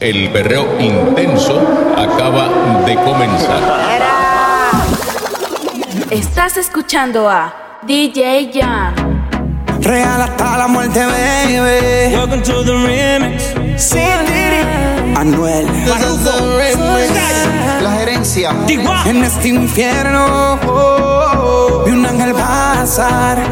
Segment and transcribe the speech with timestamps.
[0.00, 1.60] El berreo intenso
[1.96, 2.48] acaba
[2.86, 3.60] de comenzar.
[6.08, 8.94] Estás escuchando a DJ Jan.
[9.80, 12.14] Real hasta la muerte, baby.
[12.14, 13.52] Welcome to the remix.
[15.16, 15.66] Anuel.
[17.82, 18.54] La gerencia.
[19.04, 20.60] En este infierno
[21.84, 23.42] vi un ángel pasar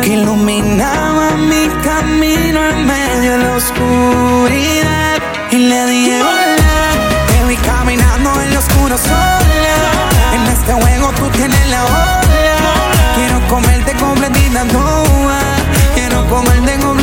[0.00, 5.15] que iluminaba mi camino en medio de la oscuridad
[5.50, 6.74] y le dije hola,
[7.28, 9.76] te vi caminando en lo oscuro sola.
[10.34, 12.56] En este juego tú tienes la ola.
[13.14, 15.40] Quiero comerte completita toda.
[15.94, 16.95] Quiero comerte completita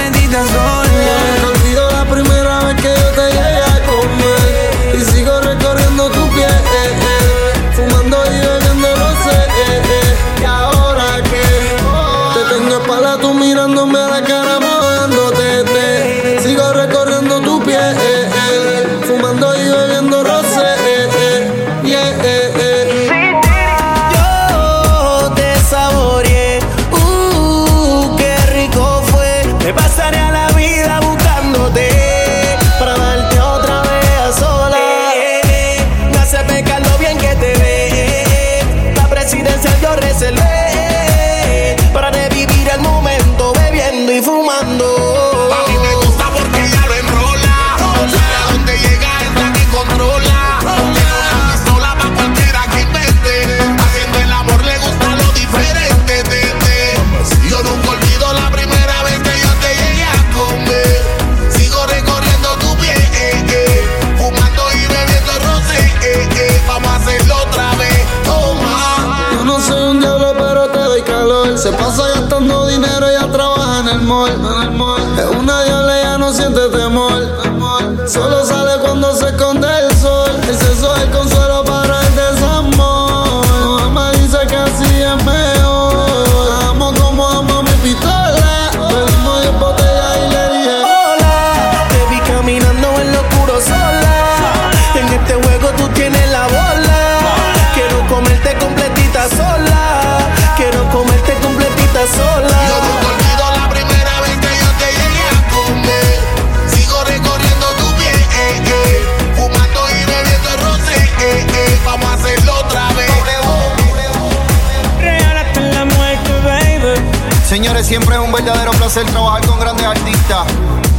[117.93, 120.47] Siempre es un verdadero placer trabajar con grandes artistas.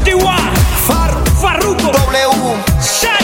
[0.05, 0.37] Tiwa,
[0.87, 3.21] Far, Farruko, W, Shaq.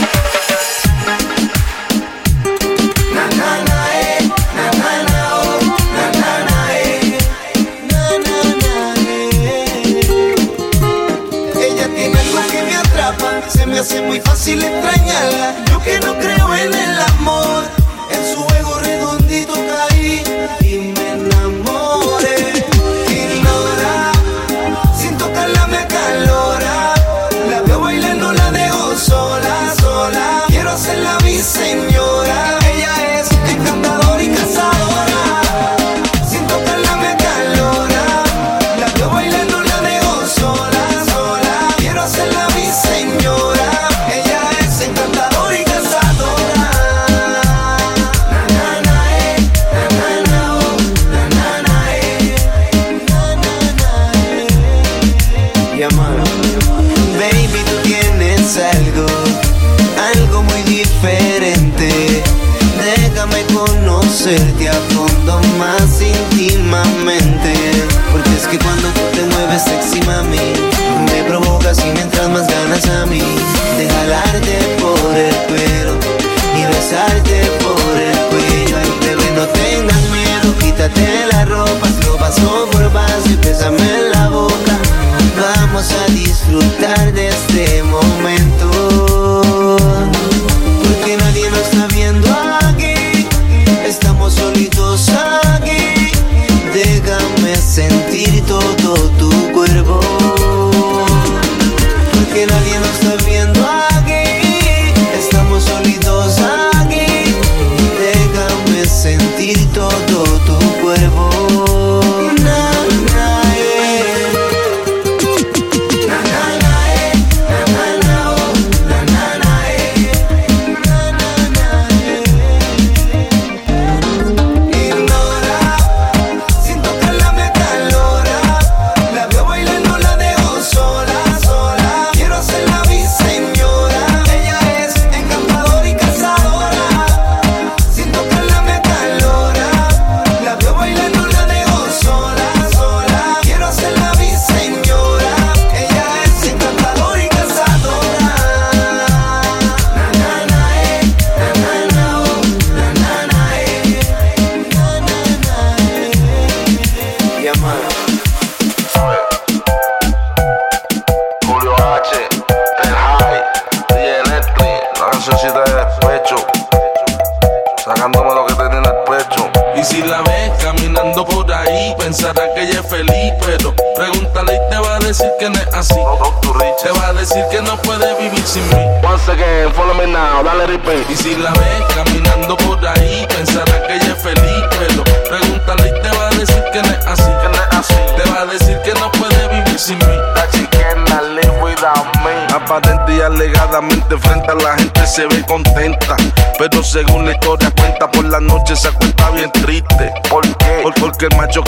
[11.55, 15.55] Ella tiene algo que me atrapa, se me hace muy fácil extrañarla.
[15.71, 17.00] Yo que no creo en el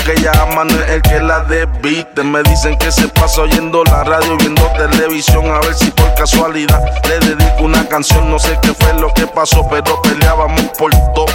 [0.05, 2.23] que ella ama no es el que la desviste.
[2.23, 5.47] Me dicen que se pasa oyendo la radio, viendo televisión.
[5.51, 8.31] A ver si por casualidad le dedico una canción.
[8.31, 11.27] No sé qué fue lo que pasó, pero peleábamos por todo.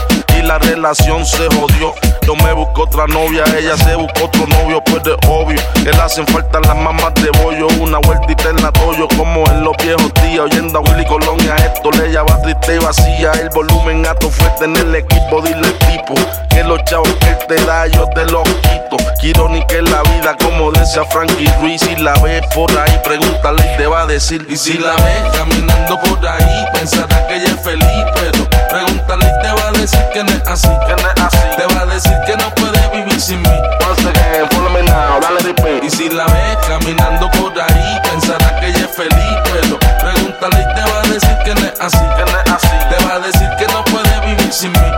[0.48, 1.94] Y la relación se jodió.
[2.22, 5.60] Yo me busco otra novia, ella se buscó otro novio, pues de obvio.
[5.74, 7.68] Que le hacen falta las mamás de bollo.
[7.82, 10.40] Una vueltita en la toyo, como en los viejos días.
[10.40, 13.32] Oyendo a Willy Colón y a esto le va triste y vacía.
[13.34, 16.14] El volumen alto fuerte en el equipo, dile tipo.
[16.50, 18.98] Que los chavos que él te da, yo te los quito.
[19.20, 21.82] Quiero ni que la vida, como decía Frankie Ruiz.
[21.82, 24.46] Si la ves por ahí, pregúntale y te va a decir.
[24.50, 29.42] Y si la ves caminando por ahí, pensará que ella es feliz, pero pregúntale y
[29.42, 29.56] te va a
[29.88, 30.68] decir que no es así.
[30.68, 31.38] Que no es así.
[31.56, 33.57] Te va a decir que no puede vivir sin mí.
[33.88, 35.84] Once again, follow me now, dale repeat.
[35.84, 40.75] Y si la ves caminando por ahí, pensará que ella es feliz, pero pregúntale y
[40.75, 42.06] te va a decir que no es así.
[42.18, 42.68] Que no es así.
[42.89, 44.92] Te va a decir que no puede vivir sin mí.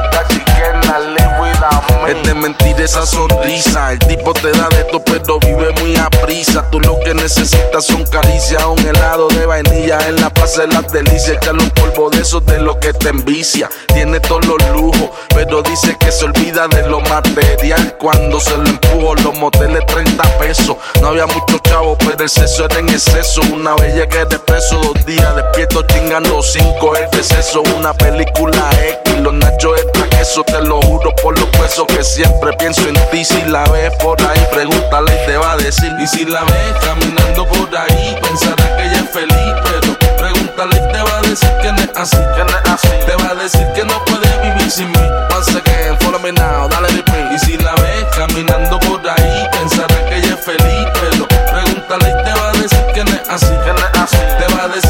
[2.07, 3.91] Es de mentir esa sonrisa.
[3.91, 6.65] El tipo te da de todo, pero vive muy a prisa.
[6.71, 10.91] Tú lo que necesitas son caricias, un helado de vainilla en la plaza de las
[10.91, 11.37] delicias.
[11.37, 13.69] Echarle un polvo de esos de lo que te envicia.
[13.93, 17.95] Tiene todos los lujos, pero dice que se olvida de lo material.
[17.99, 20.77] Cuando se lo empujo, los moteles 30 pesos.
[21.01, 23.41] No había muchos chavos, pero el sexo era en exceso.
[23.53, 26.95] Una bella que de preso, dos días despierto chingando cinco.
[26.95, 28.67] El deceso, una película
[29.05, 29.19] X.
[29.19, 33.23] Los nachos extra queso, te lo juro por los huesos que siempre pienso en ti.
[33.23, 35.91] Si la ves por ahí, pregúntale y te va a decir.
[35.99, 40.91] Y si la ves caminando por ahí, pensará que ella es feliz, pero pregúntale y
[40.91, 42.17] te va a decir que no es así.
[42.35, 42.89] Que no es así.
[43.05, 44.99] Te va a decir que no puede vivir sin mí.
[45.35, 47.33] Once again, follow me now, dale repeat.
[47.33, 52.23] Y si la ves caminando por ahí, pensará que ella es feliz, pero pregúntale y
[52.23, 53.53] te va a decir que no es así.
[53.65, 54.17] Que no es así.
[54.17, 54.88] Te va a decir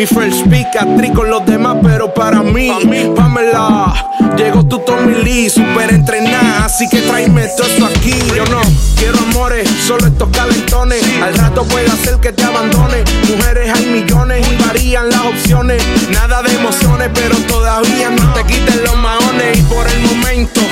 [0.00, 2.72] Mi first speak, actriz con los demás, pero para mí,
[3.14, 3.92] Pamela.
[4.34, 8.14] Llegó tu Tommy Lee, super entrenada, así que tráeme todo esto aquí.
[8.34, 8.62] Yo no
[8.96, 11.02] quiero amores, solo estos calentones.
[11.22, 13.04] Al rato puede hacer que te abandone.
[13.28, 15.82] Mujeres hay millones y varían las opciones.
[16.08, 19.58] Nada de emociones, pero todavía no te quiten los maones.
[19.58, 20.62] Y por el momento,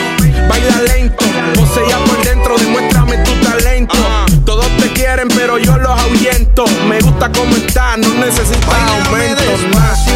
[0.48, 1.26] baila lento,
[1.86, 3.94] ya por dentro, demuéstrame tu talento.
[4.46, 6.64] Todos te quieren, pero yo los ahuyento.
[6.88, 8.87] Me gusta cómo estás, no necesitas.
[9.48, 10.07] Somos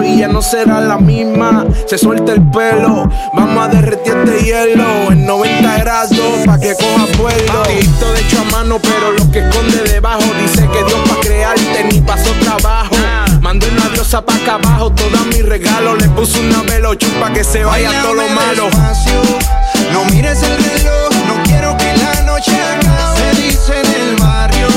[0.00, 1.66] y ya no será la misma.
[1.86, 7.06] Se suelta el pelo, vamos a derretir este hielo en 90 grados pa' que coja
[7.18, 7.62] vuelo.
[7.62, 11.84] Patito de hecho a mano, pero lo que esconde debajo dice que Dios pa' crearte
[11.90, 12.94] ni pasó trabajo.
[13.04, 13.26] Ah.
[13.40, 16.00] Mandé una diosa pa' acá abajo, todos mis regalos.
[16.00, 18.68] Le puse una velo pa' que se vaya Bailame todo lo malo.
[19.92, 23.34] No mires el reloj, no quiero que la noche acabe.
[23.34, 24.68] Se dice en el barrio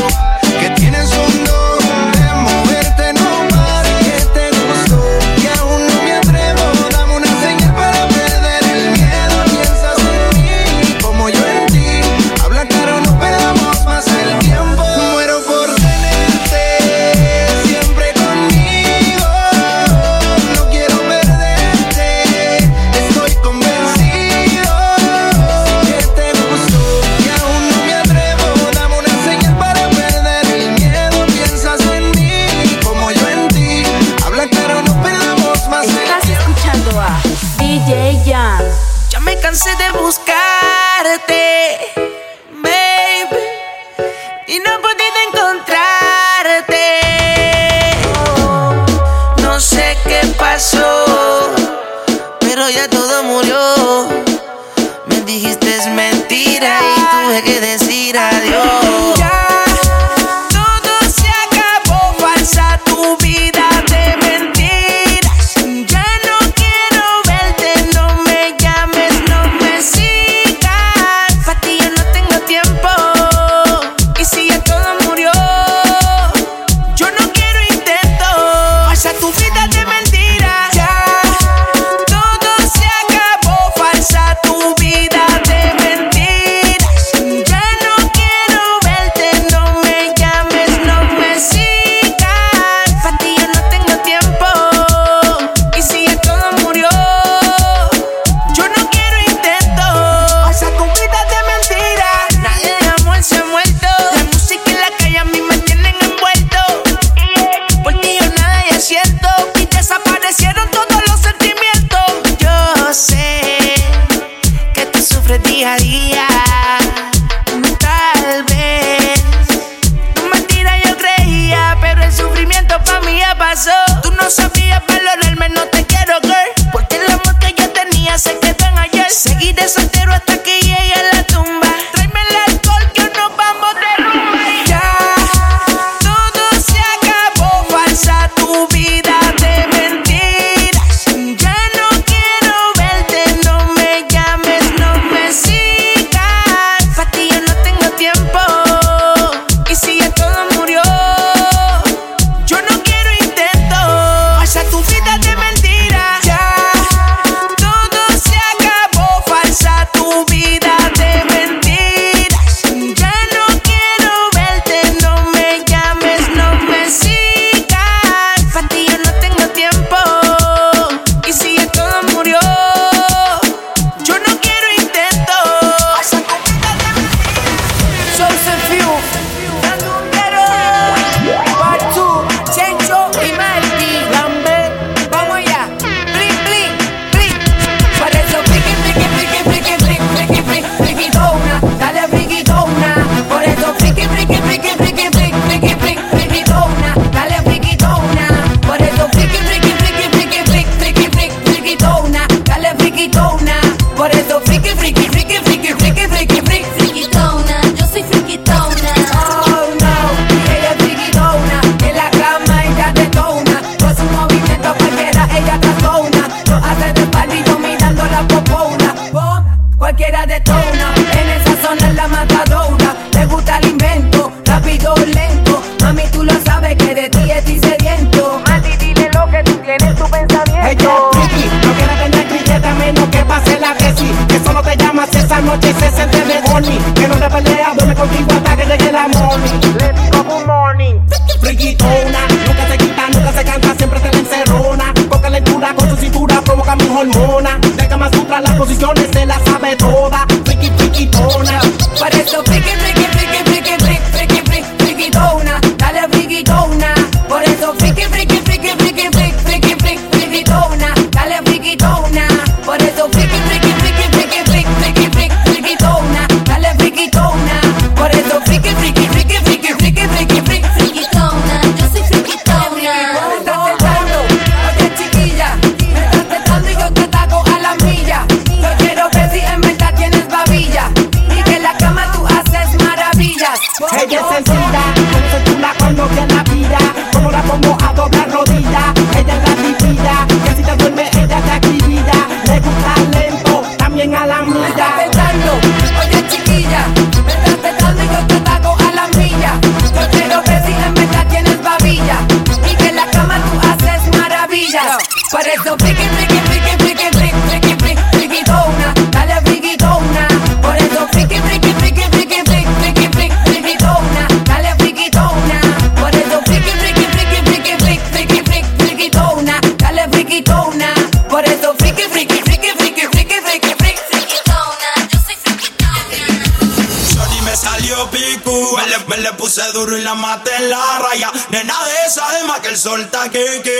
[332.85, 333.74] gema que que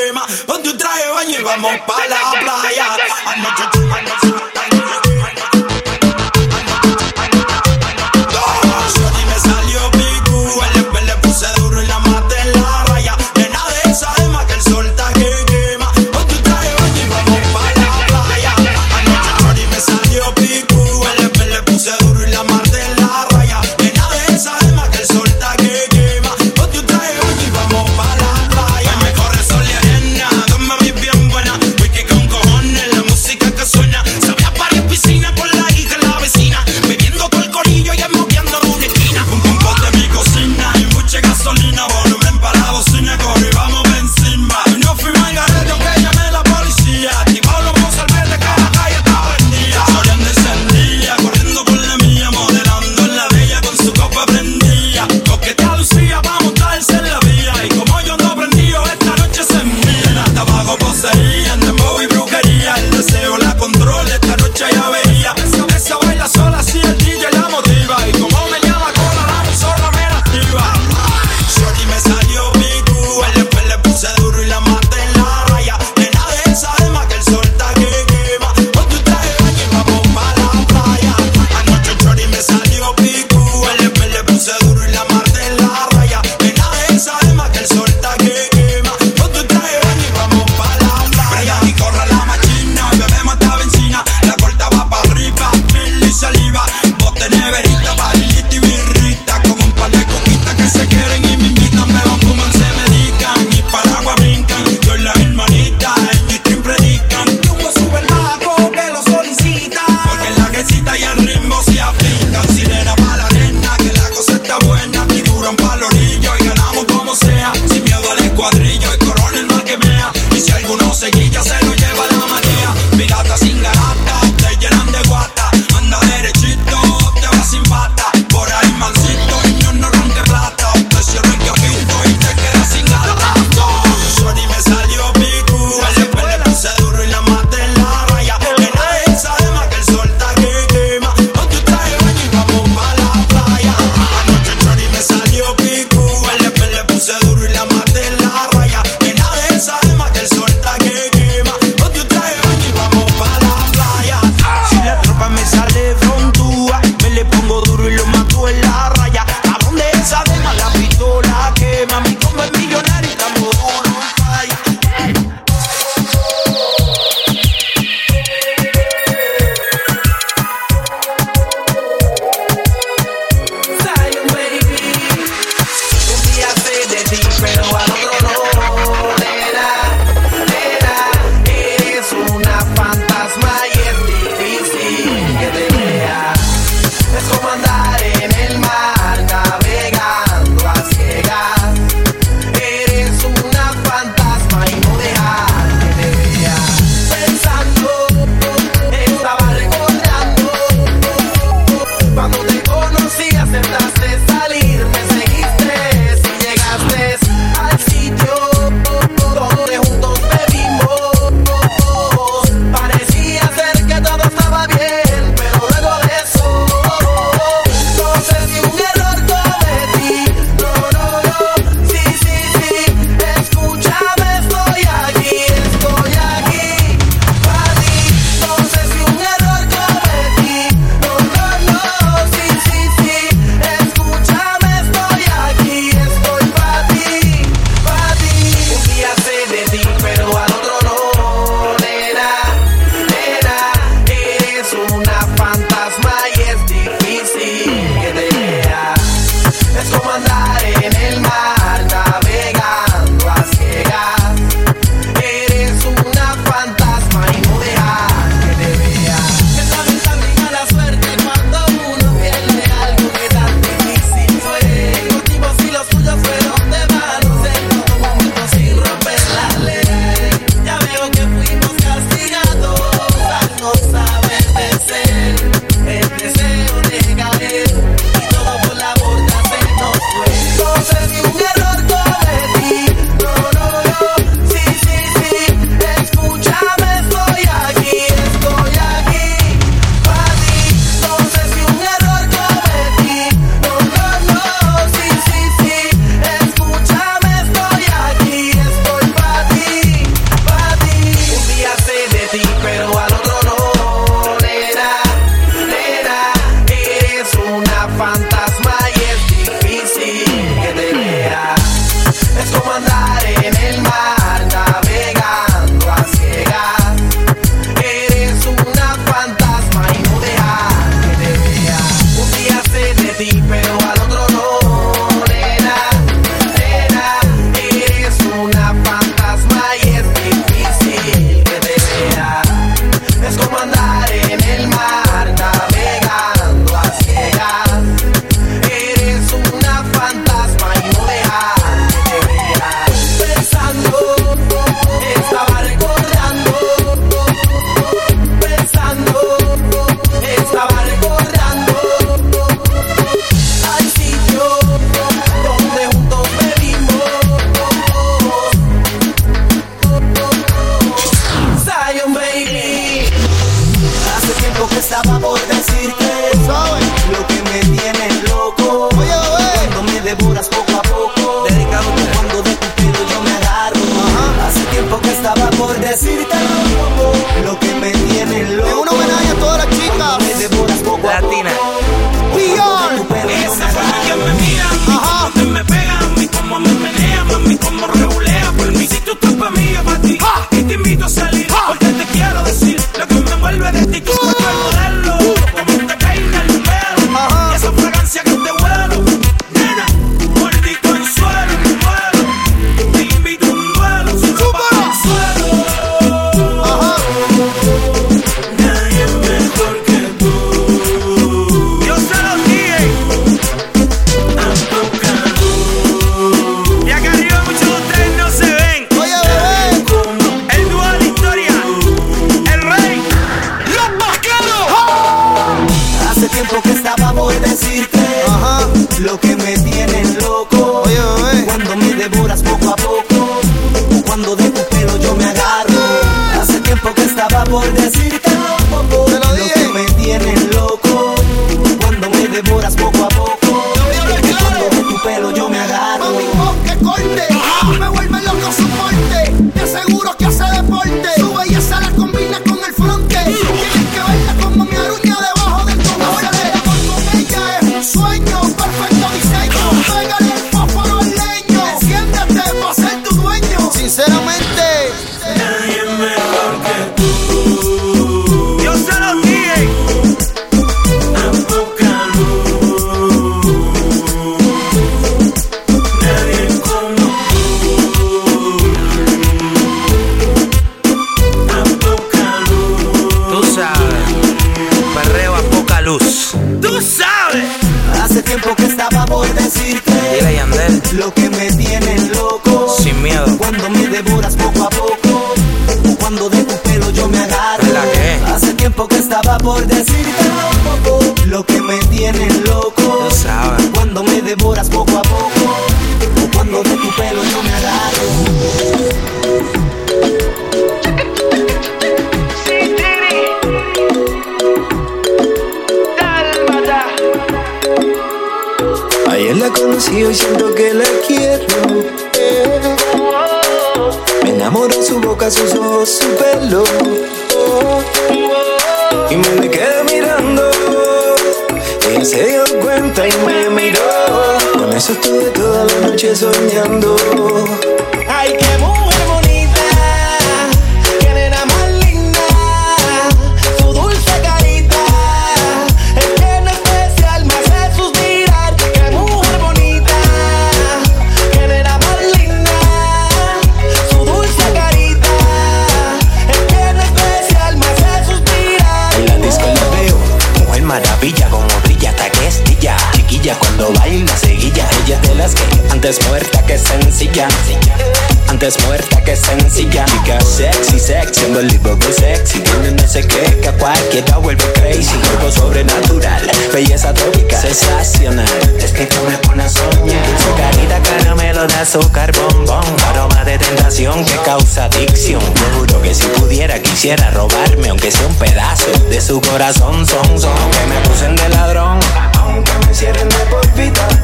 [581.76, 585.22] azúcar bombón, aroma de tentación que causa adicción.
[585.22, 590.20] Yo juro que si pudiera quisiera robarme, aunque sea un pedazo de su corazón, son,
[590.20, 591.80] son, que me acusen de ladrón.
[592.20, 593.46] Aunque me cierren de por.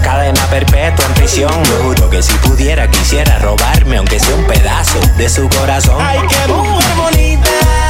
[0.02, 1.64] Cadena perpetua en prisión.
[1.64, 5.98] Yo juro que si pudiera quisiera robarme, aunque sea un pedazo de su corazón.
[6.00, 7.81] Ay, qué mujer bonita.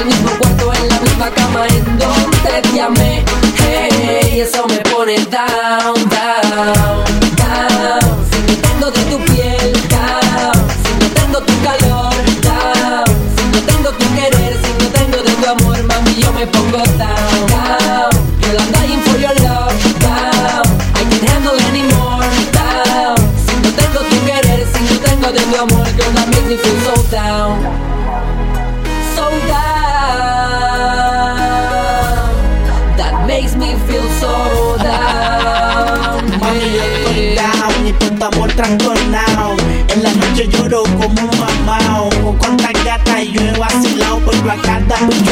[0.00, 0.27] Ele é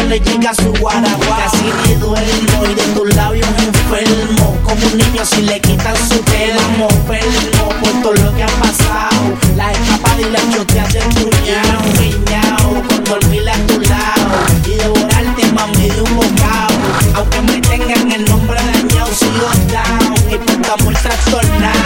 [0.06, 1.36] le llega su guaraguá.
[1.36, 4.56] Casi te duermo y de tus labios enfermo.
[4.62, 9.34] Como un niño si le quitan su tela, enfermo por todo lo que ha pasado.
[9.56, 14.36] La escapada y la choteas del puñado, piñao, con dormir a tu lado.
[14.64, 16.76] Y devorarte, mami, de un bocado.
[17.14, 20.14] Aunque me tengan el nombre dañado, sigo down.
[20.30, 21.76] Y tú estás muy trastornado.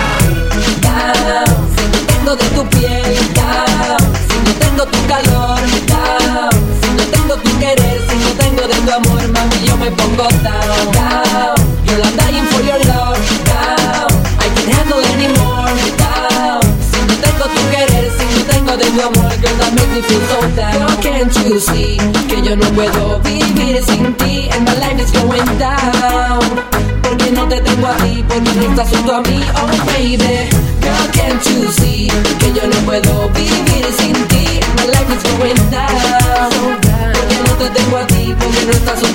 [0.83, 3.99] Down, si no tengo de tu piel, down,
[4.29, 5.60] si no tengo tu calor.
[9.97, 11.55] pongo down, down.
[11.87, 14.09] Girl, I'm dying for your love, down.
[14.39, 16.63] I can't handle anymore, down.
[16.91, 20.03] Si no tengo tu querer, si no tengo de tu amor, girl, that makes me
[20.03, 20.89] feel so down.
[21.03, 24.49] Can't you see que yo no puedo vivir sin ti?
[24.53, 26.41] And my life is going down.
[27.03, 30.49] Porque no te tengo a ti, porque no estás junto a mí, oh baby.
[30.81, 34.61] Girl, can't you see que yo no puedo vivir sin ti?
[34.63, 36.79] And my life is going down.
[37.13, 39.10] Porque no te tengo a ti, porque no estás junto a mí.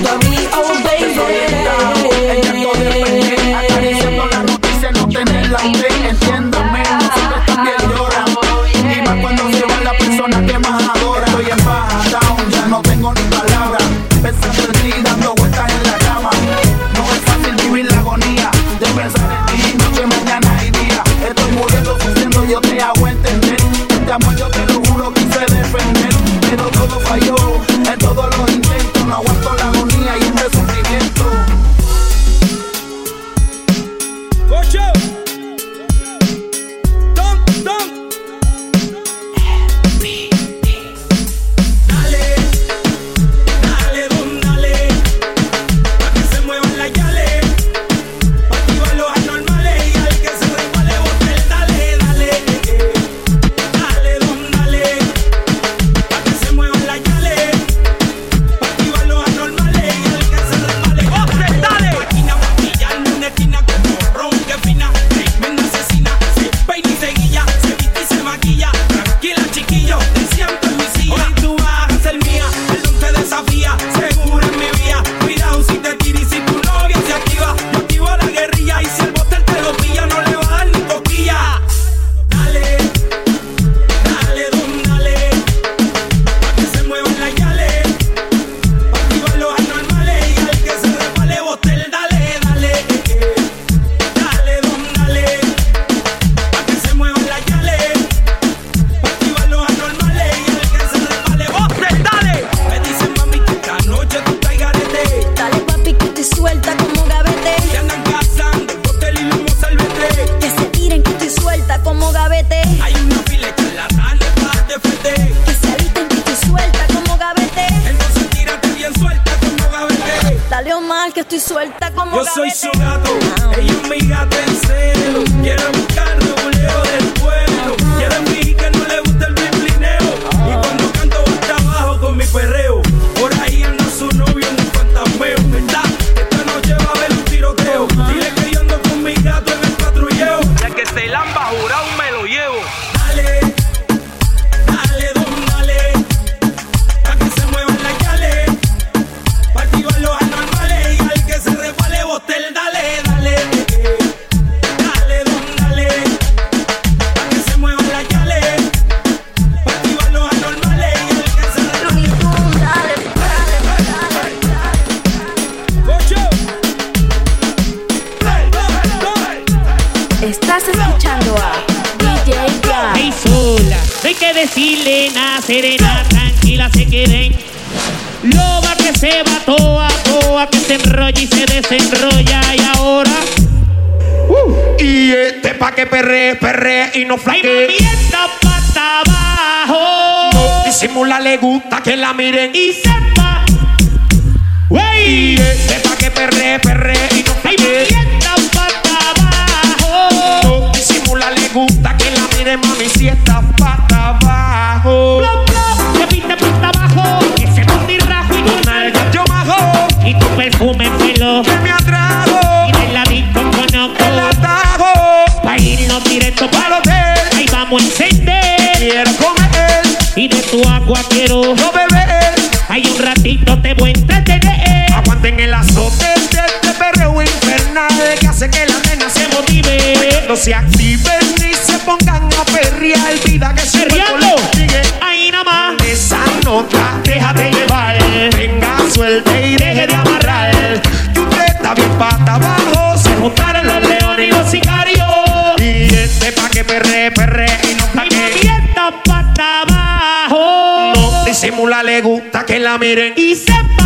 [225.46, 227.88] el azote de este perreo infernal
[228.18, 230.24] que hace que la nena se motive.
[230.26, 233.14] No se activen ni se pongan a perrear.
[233.24, 235.86] Vida que se sigue Ahí nada más.
[235.86, 237.96] Esa nota, déjate llevar.
[238.36, 240.82] Venga, suelte y deje de amarrar.
[241.14, 242.98] Y usted está bien pata abajo.
[242.98, 245.60] Se juntaron los leones y los sicarios.
[245.60, 248.60] Y este pa' que perre, perre y no pa' que.
[249.04, 250.92] pata abajo.
[250.96, 253.14] No disimula, le gusta que la miren.
[253.16, 253.85] Y sepa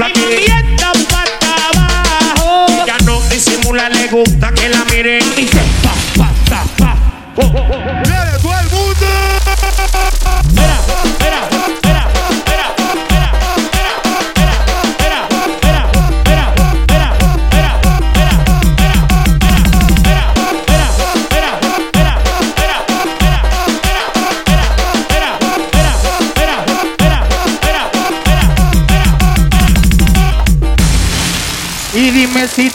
[0.00, 0.92] flaquita.
[1.10, 2.86] para abajo.
[2.86, 5.20] Ya no disimula, le gusta que la miren.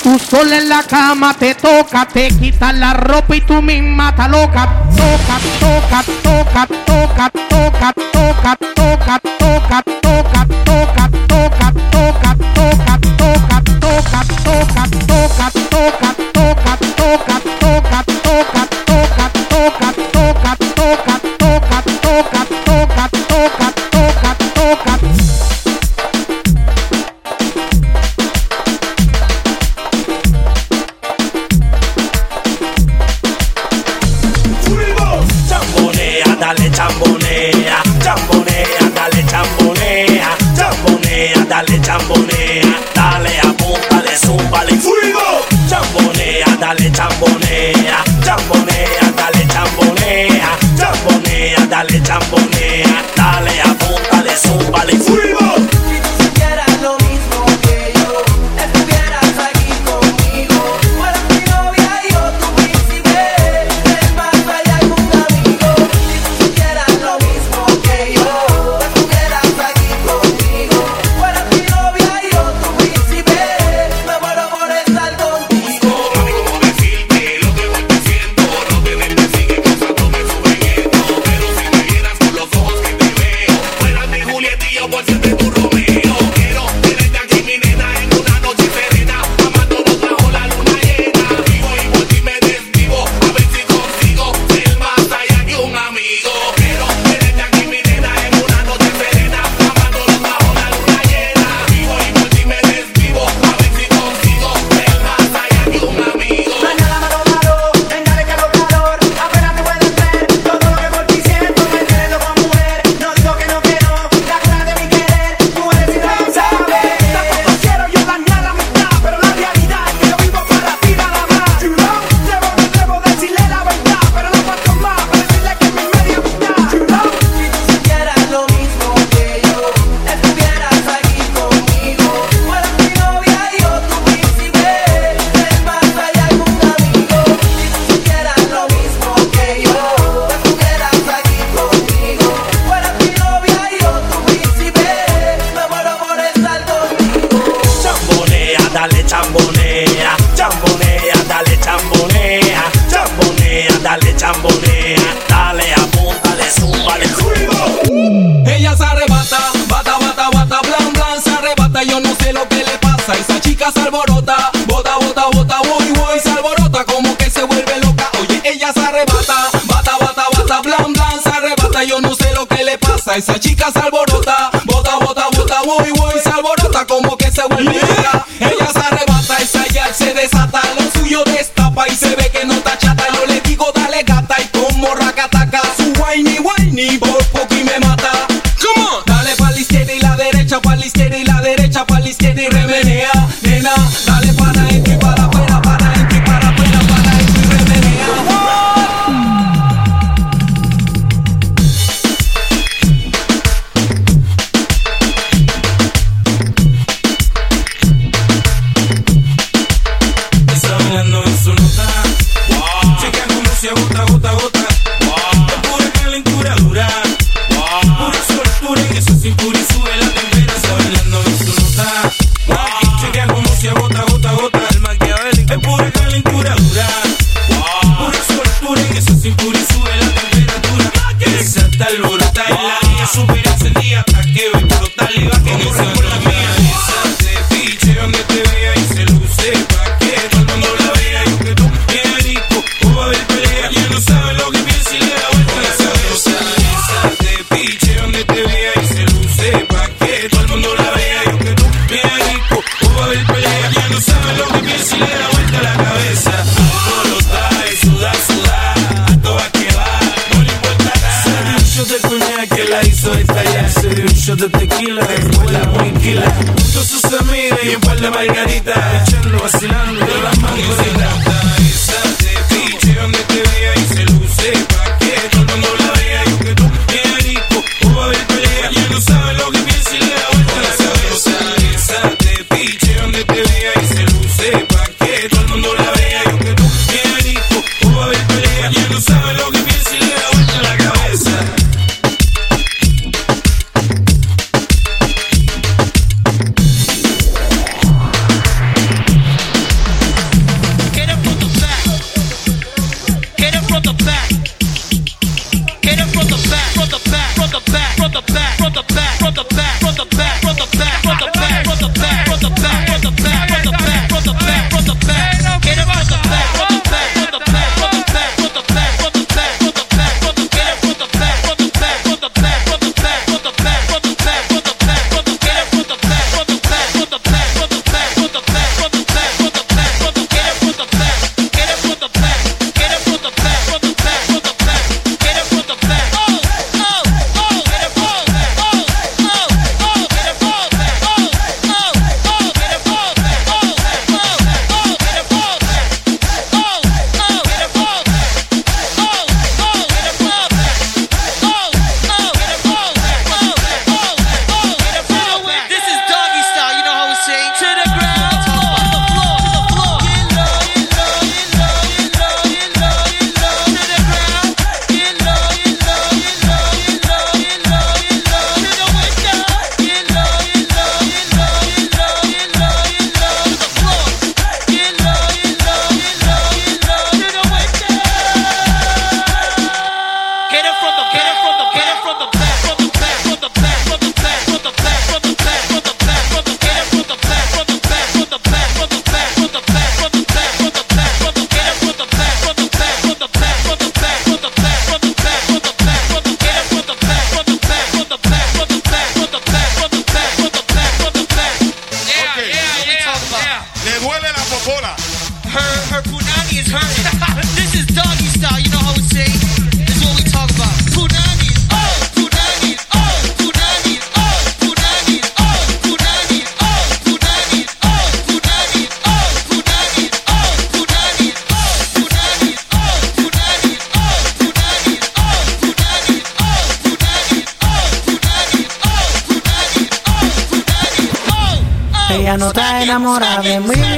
[0.05, 4.29] Tú sola en la cama te toca, te quitas la ropa y tú misma te
[4.29, 4.69] loca.
[4.95, 9.34] Toca, toca, toca, toca, toca, toca, toca, toca.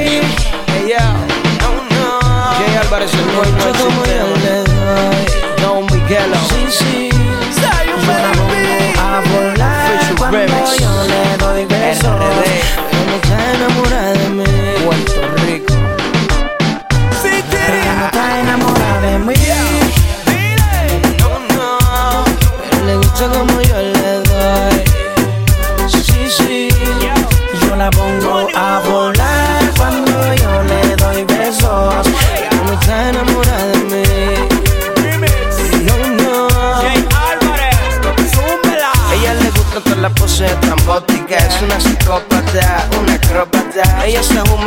[0.09, 0.21] Hey,
[0.67, 1.03] hey yo.
[1.67, 2.65] Oh, no.
[2.65, 4.63] Jay Álvarez, el nuevo no existe.
[5.61, 7.16] No, Miguelo.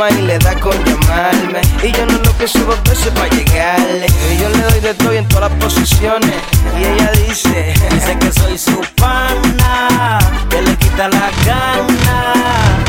[0.01, 1.61] llama y le da con llamarme.
[1.83, 4.07] Y yo no lo que dos veces para llegarle.
[4.31, 6.31] Y yo le doy de todo y en todas las posiciones.
[6.79, 12.33] Y ella dice: Dice que soy su pana, que le quita la gana.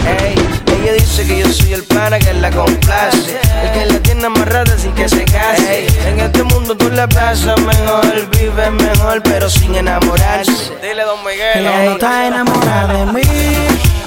[0.07, 0.35] Ey,
[0.67, 3.41] ella dice que yo soy el pana que la complace.
[3.63, 5.87] El que la tiene amarrada sin que se case.
[6.07, 10.73] En este mundo tú la pasas mejor, vives mejor, pero sin enamorarse.
[10.83, 11.67] Dile, don Miguel.
[11.67, 13.21] Ella no está enamorada de mí.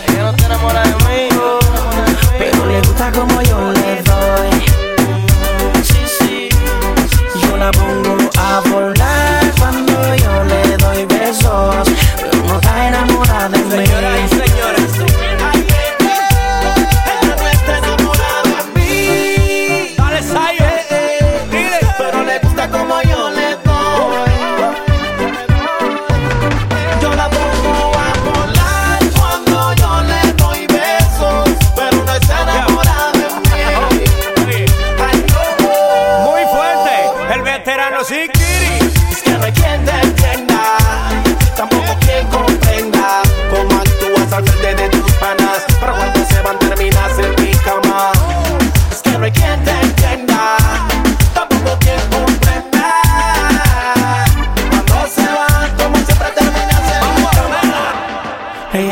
[0.08, 1.65] Ella no está enamorada de mí
[2.76, 4.50] le gusta como yo le doy.
[7.42, 13.78] Yo la pongo a volar cuando yo le doy besos, pero no está enamorada de
[13.78, 14.05] mí.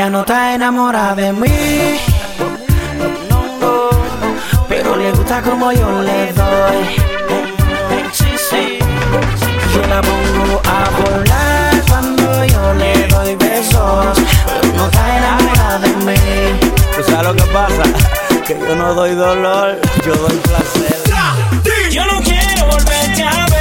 [0.03, 1.97] Ella no está enamorada de mí,
[4.67, 6.97] pero le gusta como yo le doy.
[9.73, 15.87] Yo la pongo a volar cuando yo le doy besos, pero no está enamorada de
[16.05, 16.59] mí.
[16.97, 17.83] ¿Tú sabes lo que pasa?
[18.45, 21.01] Que yo no doy dolor, yo doy placer.
[21.91, 23.52] Yo no quiero volverte a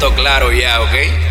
[0.00, 1.29] Vamos a dejar esto claro ya, ¿ok?